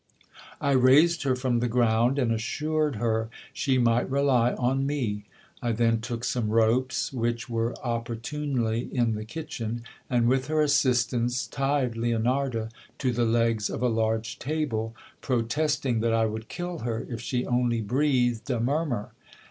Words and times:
I 0.59 0.71
raised 0.71 1.21
her 1.21 1.35
from 1.35 1.59
the 1.59 1.67
ground, 1.67 2.17
and 2.17 2.31
assured 2.31 2.95
her 2.95 3.29
she 3.53 3.77
might 3.77 4.09
rely 4.09 4.53
on 4.55 4.83
me. 4.87 5.25
I 5.61 5.73
then 5.73 6.01
took 6.01 6.23
some 6.23 6.49
ropes 6.49 7.13
which 7.13 7.47
were 7.47 7.77
opportunely 7.85 8.89
in 8.91 9.13
the 9.13 9.25
kitchen, 9.25 9.83
and 10.09 10.25
with 10.27 10.47
her 10.47 10.63
assistance 10.63 11.45
tied 11.45 11.95
Leonarda 11.95 12.71
to 12.97 13.11
the 13.11 13.25
legs 13.25 13.69
of 13.69 13.83
a 13.83 13.89
large 13.89 14.39
table, 14.39 14.95
protesting 15.21 15.99
that 15.99 16.13
I 16.13 16.25
would 16.25 16.49
kill 16.49 16.79
her 16.79 17.05
if 17.07 17.21
she 17.21 17.45
only 17.45 17.81
breathed 17.81 18.49
a 18.49 18.59
murmur. 18.59 19.11